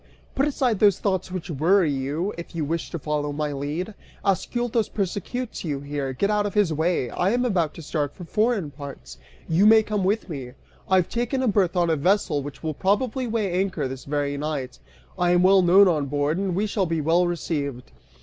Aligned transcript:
Put 0.33 0.47
aside 0.47 0.79
those 0.79 0.97
thoughts 0.97 1.31
which 1.31 1.51
worry 1.51 1.91
you, 1.93 2.33
if 2.35 2.55
you 2.55 2.65
wish 2.65 2.89
to 2.89 2.97
follow 2.97 3.31
my 3.31 3.51
lead. 3.51 3.93
Ascyltos 4.25 4.89
persecutes 4.91 5.63
you 5.63 5.79
here; 5.81 6.11
get 6.11 6.31
out 6.31 6.47
of 6.47 6.55
his 6.55 6.73
way. 6.73 7.11
I 7.11 7.29
am 7.29 7.45
about 7.45 7.75
to 7.75 7.83
start 7.83 8.15
for 8.15 8.23
foreign 8.23 8.71
parts, 8.71 9.19
you 9.47 9.67
may 9.67 9.83
come 9.83 10.03
with 10.03 10.27
me. 10.27 10.53
I 10.89 10.95
have 10.95 11.07
taken 11.09 11.43
a 11.43 11.47
berth 11.47 11.75
on 11.77 11.91
a 11.91 11.95
vessel 11.95 12.41
which 12.41 12.63
will 12.63 12.73
probably 12.73 13.27
weigh 13.27 13.51
anchor 13.51 13.87
this 13.87 14.05
very 14.05 14.37
night. 14.37 14.79
I 15.19 15.29
am 15.33 15.43
well 15.43 15.61
known 15.61 15.87
on 15.87 16.07
board, 16.07 16.39
and 16.39 16.55
we 16.55 16.65
shall 16.65 16.87
be 16.87 16.99
well 16.99 17.27
received.) 17.27 17.91